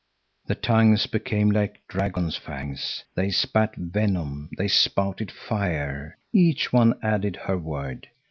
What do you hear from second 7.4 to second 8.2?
her word.